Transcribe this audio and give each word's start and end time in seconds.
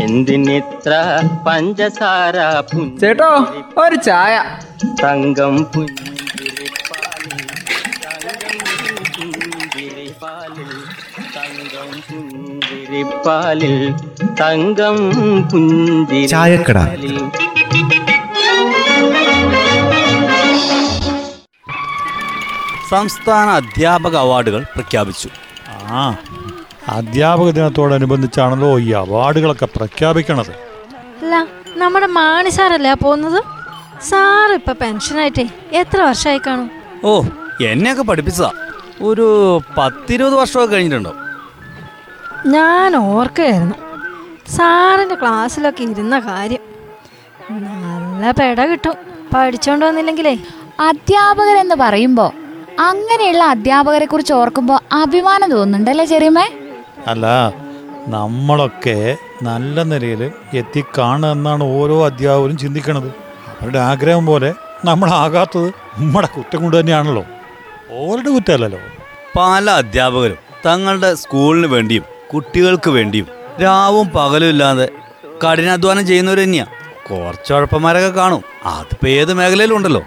എന്തിനിത്ര 0.00 1.22
പഞ്ചസാര 1.46 2.36
ചേട്ടോ 3.00 3.46
ഒരു 3.78 3.94
ചായ. 3.96 4.44
തങ്കം 5.02 5.64
പുഞ്ചിരിപ്പാലിൽ 5.64 6.20
തങ്കം 11.36 11.90
പുഞ്ചിരിപ്പാലിൽ 12.10 13.92
തങ്കം 14.40 14.96
പുഞ്ചിരി 15.48 16.26
തങ്കം 16.26 16.28
ചായക്കട. 16.28 16.78
സംസ്ഥാന 22.90 23.48
അധ്യാപക 23.48 24.16
അവാർഡുകൾ 24.16 24.62
പ്രഖ്യാപിച്ചു. 24.74 25.28
ആ. 25.68 26.16
അധ്യാപക 26.88 27.50
ദിനത്തോടനുബന്ധിച്ചാണല്ലോ 27.50 28.78
ഈ 28.78 28.90
അവാർഡുകളൊക്കെ 28.90 29.66
പ്രഖ്യാപിക്കണത്. 29.76 30.50
അല്ല 31.20 31.46
നമ്മുടെ 31.76 32.06
മാണി 32.06 32.50
സാറല്ലേ 32.50 32.92
പോകുന്നത്? 32.92 33.44
സാർ 34.02 34.54
ഇപ്പൊ 34.54 34.72
പെൻഷനായിട്ടേ 34.72 35.48
എത്ര 35.72 36.02
വർഷമായി 36.02 36.40
കാണും? 36.46 36.70
ഓ 37.04 37.22
എന്നെയൊക്കെ 37.64 38.02
പഠിപ്പിച്ചതാ. 38.02 38.52
ഒരു 39.02 39.60
പത്തിരുപത് 39.78 40.34
വർഷമൊക്കെ 40.34 40.74
കഴിഞ്ഞിട്ടുണ്ടോ 40.74 41.14
ഞാൻ 42.46 42.96
ഓർക്കുകയായിരുന്നു. 42.96 43.74
സാറിന്റെ 44.50 45.14
ക്ലാസ്സിലൊക്കെ 45.14 45.82
ഇരുന്ന 45.82 46.18
കാര്യം. 46.18 46.60
നല്ല 47.50 48.30
പെട 48.30 48.64
കിട്ടും. 48.64 48.92
പഠിച്ചോണ്ട് 49.34 49.84
വന്നില്ലെങ്കിലേ. 49.84 50.38
അധ്യാപകരെന്ന് 50.80 51.74
പറയുമ്പോ 51.74 52.32
അങ്ങനെയുള്ള 52.78 53.44
അധ്യാപകരെ 53.44 54.06
കുറിച്ച് 54.06 54.32
ഓർക്കുമ്പോൾ 54.32 54.78
അഭിമാനം 54.92 55.50
തോന്നുന്നുണ്ടല്ലേ 55.50 56.04
ചെറിയമ്മേ? 56.04 56.59
അല്ല 57.06 57.52
നമ്മളൊക്കെ 58.06 59.16
നല്ല 59.42 59.82
നിലയിൽ 59.82 60.32
എത്തിക്കാണുക 60.54 61.28
എന്നാണ് 61.28 61.64
ഓരോ 61.64 62.04
അധ്യാപകരും 62.04 62.58
ചിന്തിക്കണത്. 62.58 63.08
അവരുടെ 63.60 63.78
ആഗ്രഹം 63.78 64.26
പോലെ 64.26 64.54
നമ്മളാകാത്തത് 64.84 65.68
നമ്മുടെ 65.96 66.26
കുറ്റം 66.26 66.60
കൊണ്ട് 66.60 66.80
തന്നെയാണല്ലോ. 66.80 67.24
ഓരുടെ 67.90 68.30
കുറ്റമല്ലല്ലോ. 68.30 68.78
പല 69.36 69.70
അധ്യാപകരും 69.70 70.36
തങ്ങളുടെ 70.66 71.14
സ്കൂളിന് 71.14 71.66
വേണ്ടിയും 71.66 72.04
കുട്ടികൾക്ക് 72.34 72.90
വേണ്ടിയും 72.90 73.26
രാവും 73.62 74.08
പകലും 74.08 74.46
ഇല്ലാതെ 74.46 74.88
കഠിനാധ്വാനം 75.44 76.06
ചെയ്യുന്നവർ 76.06 76.38
തന്നെയാ. 76.38 76.66
കുറച്ച് 77.10 77.52
ഉഴപ്പന്മാരൊക്കെ 77.52 78.08
കാണും. 78.08 78.42
അതിപ്പോ 78.64 79.08
ഏത് 79.08 79.34
മേഖലയിലും 79.34 79.76
ഉണ്ടല്ലോ. 79.76 80.02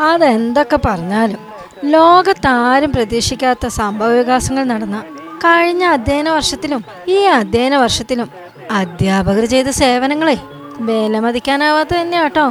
അതെന്തൊക്കെ 0.00 0.78
പറഞ്ഞാലും 0.84 1.38
ലോകത്താരും 1.84 2.92
പ്രതീക്ഷിക്കാത്ത 2.92 3.66
സംഭവ 3.66 4.08
വികാസങ്ങൾ 4.08 4.64
നടന്ന 4.64 5.02
കഴിഞ്ഞ 5.44 5.84
അധ്യയന 5.84 6.28
വർഷത്തിലും 6.28 6.84
ഈ 7.08 7.18
അധ്യയന 7.38 7.76
വർഷത്തിലും 7.76 8.28
അധ്യാപകർ 8.70 9.44
ചെയ്ത 9.44 9.68
സേവനങ്ങളെ 9.68 10.36
വിലമതിക്കാനാവാത്ത 10.80 11.92
തന്നെയാട്ടോ. 12.00 12.44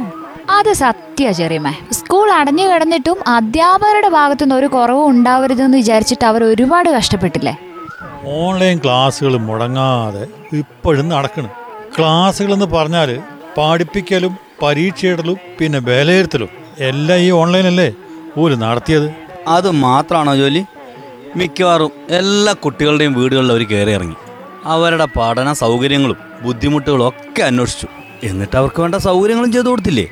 അത് 0.50 0.72
സത്യ 0.72 1.32
ചെറിയമ്മേ 1.32 1.72
സ്കൂൾ 1.92 2.30
അടഞ്ഞു 2.30 2.64
കിടന്നിട്ടും 2.68 3.18
അധ്യാപകരുടെ 3.26 4.08
ഭാഗത്തുനിന്ന് 4.08 4.54
ഒരു 4.54 4.66
കുറവും 4.66 5.10
ഉണ്ടാവരുതെന്ന് 5.10 5.78
വിചാരിച്ചിട്ട് 5.78 6.24
അവർ 6.24 6.44
ഒരുപാട് 6.44 6.88
കഷ്ടപ്പെട്ടില്ലേ? 6.88 7.54
ഓൺലൈൻ 8.24 8.78
ക്ലാസ്സുകൾ 8.84 9.36
മുടങ്ങാതെ 9.36 10.24
ഇപ്പോഴും 10.52 11.08
നടക്കണം. 11.08 11.50
ക്ലാസ്സുകളെന്ന് 11.98 12.66
പറഞ്ഞാൽ 12.66 13.10
പഠിപ്പിക്കലും 13.58 14.38
പരീക്ഷയിടലും 14.62 15.36
പിന്നെ 15.60 15.78
വിലയിരുത്തലും 15.78 16.48
എല്ലാം 16.78 17.18
ഈ 17.18 17.30
ഓൺലൈനല്ലേ? 17.30 17.92
ഒരു 18.36 18.54
നടത്തിയത്. 18.54 19.08
അത് 19.48 19.70
മാത്രമാണോ 19.70 20.34
ജോലി? 20.36 20.62
മിക്കവാറും 21.36 21.92
എല്ലാ 22.10 22.52
കുട്ടികളുടെയും 22.52 23.12
വീടുകളിൽ 23.12 23.52
അവർ 23.52 23.62
കയറി 23.62 23.90
ഇറങ്ങി. 23.90 24.16
അവരുടെ 24.64 25.06
പഠന 25.16 25.52
സൗകര്യങ്ങളും 25.52 26.16
ബുദ്ധിമുട്ടുകളും 26.42 27.08
ഒക്കെ 27.08 27.42
അന്വേഷിച്ചു. 27.42 27.86
എന്നിട്ട് 28.24 28.56
അവർക്ക് 28.56 28.80
വേണ്ട 28.80 28.94
സൗകര്യങ്ങളും 28.94 29.52
ചെയ്തു 29.52 29.68
കൊടുത്തില്ലേ? 29.68 30.06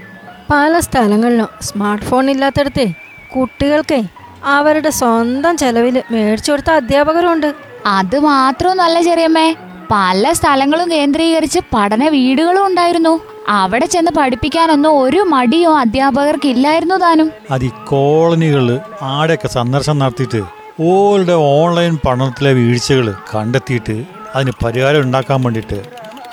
പല 0.51 0.79
സ്ഥലങ്ങളിലും 0.79 1.49
സ്മാർട്ട് 1.63 2.07
ഫോൺ 2.07 2.31
ഇല്ലാത്തടത്തെ 2.31 2.93
കുട്ടികൾക്ക് 3.37 4.03
അവരുടെ 4.45 4.91
സ്വന്തം 4.91 5.57
ചെലവിൽ 5.57 6.03
മേടിച്ചു 6.11 6.53
കൊടുത്ത 6.53 6.71
അധ്യാപകരുണ്ട്. 6.71 7.55
അത് 7.87 8.19
മാത്രമൊന്നല്ല 8.19 9.03
ചെറിയമ്മേ 9.03 9.55
പല 9.91 10.33
സ്ഥലങ്ങളും 10.33 10.91
കേന്ദ്രീകരിച്ച് 10.91 11.61
പഠന 11.75 12.09
വീടുകളും 12.09 12.67
ഉണ്ടായിരുന്നു. 12.67 13.21
അവിടെ 13.49 13.87
ചെന്ന് 13.87 14.11
പഠിപ്പിക്കാനൊന്നും 14.19 15.03
ഒരു 15.03 15.21
മടിയോ 15.29 15.79
അധ്യാപകർക്ക് 15.79 16.49
ഇല്ലായിരുന്നു 16.49 16.95
താനും. 16.95 17.31
അത് 17.51 17.65
ഈ 17.65 17.71
കോളനികളിൽ 17.89 18.81
ആടെയൊക്കെ 19.03 19.49
സന്ദർശനം 19.49 19.99
നടത്തിയിട്ട് 19.99 20.60
ഓരുടെ 20.89 21.35
ഓൺലൈൻ 21.55 21.95
പഠനത്തിലെ 22.05 22.51
വീഴ്ചകൾ 22.59 23.07
കണ്ടെത്തിയിട്ട് 23.31 23.97
അതിന് 24.35 24.53
പരിഹാരം 24.63 25.01
ഉണ്ടാക്കാൻ 25.01 25.39
വേണ്ടിയിട്ട് 25.43 25.79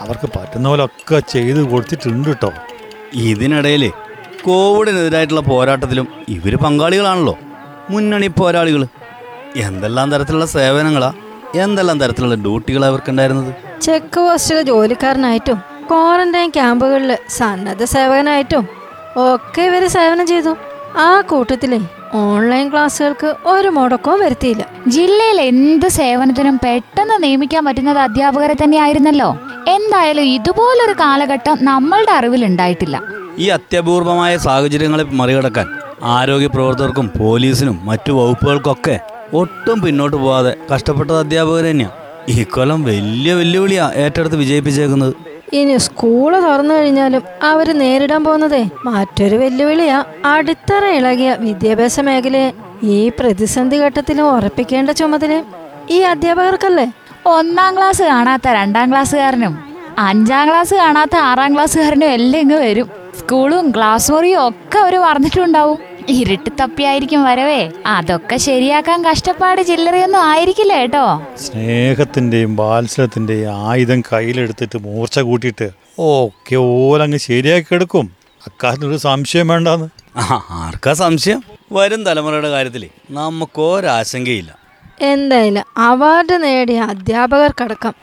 അവർക്ക് 0.04 0.28
പറ്റുന്ന 0.36 0.66
പോലെ 0.70 0.84
ഒക്കെ 0.84 1.20
ചെയ്ത് 1.34 1.62
കൊടുത്തിട്ടുണ്ട് 1.72 2.28
കേട്ടോ 2.30 2.52
ഇതിനിടയിൽ 3.30 3.84
കോവിഡിനെതിരായിട്ടുള്ള 4.46 5.44
പോരാട്ടത്തിലും 5.50 6.08
ഇവർ 6.36 6.54
പങ്കാളികളാണല്ലോ. 6.66 7.36
മുന്നണി 7.90 8.28
പോരാളികൾ. 8.28 8.84
എന്തെല്ലാം 9.66 10.08
തരത്തിലുള്ള 10.14 10.48
സേവനങ്ങളാ 10.56 11.12
എന്തെല്ലാം 11.64 11.98
തരത്തിലുള്ള 12.04 12.36
ഡ്യൂട്ടികളാണ് 12.46 12.92
അവർക്കുണ്ടായിരുന്നത് 12.92 13.52
ചെക്ക് 13.82 14.20
പോസ്റ്റിലെ 14.20 14.64
ജോലിക്കാരനായിട്ടും 14.72 15.60
ക്വാറന്റൈൻ 15.92 16.50
ക്യാമ്പുകളിൽ 16.50 17.12
സന്നദ്ധ 17.40 17.84
സേവകനായിട്ടും 17.96 18.66
ഒക്കെ 19.26 19.62
ഇവർ 19.70 19.84
സേവനം 19.98 20.26
ചെയ്തു. 20.28 20.54
ആ 21.06 21.10
കൂട്ടത്തിലെ 21.22 21.80
ഓൺലൈൻ 22.14 22.72
ക്ലാസ്സുകൾക്ക് 22.72 23.36
ഒരു 23.46 23.68
മുടക്കവും 23.68 24.20
വരുത്തിയില്ല. 24.20 24.66
ജില്ലയിൽ 24.88 25.42
എന്ത് 25.42 25.88
സേവനത്തിനും 25.88 26.60
പെട്ടെന്ന് 26.64 27.24
നിയമിക്കാൻ 27.24 27.66
പറ്റുന്നത് 27.66 27.98
അധ്യാപകരെ 27.98 28.54
തന്നെയായിരുന്നല്ലോ. 28.54 29.38
എന്തായാലും 29.68 30.24
ഇതുപോലൊരു 30.24 30.96
കാലഘട്ടം 31.00 31.58
നമ്മളുടെ 31.62 32.12
അറിവിൽ 32.12 32.46
ഉണ്ടായിട്ടില്ല. 32.46 33.02
ഈ 33.40 33.48
അത്യപൂർവമായ 33.48 34.38
സാഹചര്യങ്ങളെ 34.38 35.04
മറികടക്കാൻ 35.04 35.68
ആരോഗ്യ 36.04 36.48
പ്രവർത്തകർക്കും 36.48 37.12
പോലീസിനും 37.20 37.80
മറ്റു 37.84 38.12
വകുപ്പുകൾക്കൊക്കെ 38.12 39.00
ഒട്ടും 39.34 39.82
പിന്നോട്ട് 39.82 40.18
പോവാതെ 40.18 40.56
കഷ്ടപ്പെട്ടത് 40.74 41.18
അധ്യാപകർ 41.18 41.64
തന്നെയാണ് 41.64 41.96
ഈ 42.30 42.44
കൊല്ലം 42.44 42.84
വലിയ 42.84 43.34
വെല്ലുവിളിയാണ് 43.34 43.96
ഏറ്റെടുത്ത് 43.96 44.36
വിജയിപ്പിച്ചേക്കുന്നത്. 44.36 45.14
ഇനി 45.54 45.78
സ്കൂൾ 45.78 46.42
തുറന്നു 46.42 46.74
കഴിഞ്ഞാലും 46.74 47.22
അവർ 47.44 47.78
നേരിടാൻ 47.78 48.24
പോകുന്നതേ 48.24 48.70
മറ്റൊരു 48.86 49.36
വെല്ലുവിളിയാ 49.36 50.04
അടിത്തറ 50.26 50.86
ഇളകിയ 50.86 51.36
വിദ്യാഭ്യാസ 51.40 52.00
മേഖലയെ 52.00 52.52
ഈ 52.84 53.12
പ്രതിസന്ധി 53.20 53.78
ഘട്ടത്തിലും 53.78 54.32
ഉറപ്പിക്കേണ്ട 54.32 54.90
ചുമതല 54.90 55.44
ഈ 55.90 56.00
അധ്യാപകർക്കല്ലേ? 56.00 56.92
ഒന്നാം 57.26 57.78
ക്ലാസ് 57.78 58.02
കാണാത്ത 58.02 58.48
രണ്ടാം 58.48 58.92
ക്ലാസ്സുകാരനും 58.92 59.64
അഞ്ചാം 59.98 60.50
ക്ലാസ് 60.50 60.74
കാണാത്ത 60.74 61.16
ആറാം 61.16 61.56
ക്ലാസ്സുകാരനും 61.56 62.10
എല്ലാം 62.10 62.42
ഇങ്ങ് 62.42 62.56
വരും. 62.56 62.90
സ്കൂളും 63.20 63.72
ക്ലാസ് 63.72 64.12
മുറിയും 64.12 64.48
ഒക്കെ 64.48 64.80
അവർ 64.80 64.96
പറഞ്ഞിട്ടുണ്ടാവും. 64.98 65.78
ഇരുട്ട് 66.10 66.50
തപ്പിയായിരിക്കും 66.62 67.24
വരവേ. 67.24 67.72
അതൊക്കെ 67.86 68.36
ശരിയാക്കാൻ 68.36 69.06
കഷ്ടപ്പാട് 69.06 69.62
ചില്ലറയൊന്നും 69.62 70.24
ആയിരിക്കില്ല 70.24 70.74
കേട്ടോ. 70.74 71.22
സ്നേഹത്തിന്റെയും 71.38 72.56
വാത്സല്യത്തിന്റെയും 72.56 73.70
ആയുധം 73.70 74.02
കയ്യിലെടുത്തിട്ട് 74.02 74.78
മൂർച്ച 74.78 75.20
കൂട്ടിയിട്ട് 75.20 75.70
ഓക്കെ 76.00 76.56
ഓലങ്ങ് 76.56 77.18
ശരിയാക്കി 77.18 77.74
എടുക്കും. 77.74 78.12
അക്കാര്യത്തിനൊരു 78.48 78.98
സംശയം 78.98 79.48
വേണ്ടാന്ന്. 79.48 79.90
ആർക്കാ 80.52 80.94
സംശയം? 80.94 81.44
വരും 81.72 82.06
തലമുറയുടെ 82.06 82.50
കാര്യത്തിൽ 82.50 82.90
നമുക്കൊരാശങ്കയില്ല. 83.10 84.58
എന്തായാലും 85.02 85.64
അവാർഡ് 85.78 86.44
നേടിയ 86.44 86.82
അധ്യാപകർക്കടക്കം 86.82 87.94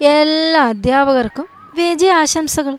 എല്ലാ 0.00 0.62
അധ്യാപകർക്കും 0.62 1.46
വിജയാശംസകൾ. 1.76 2.78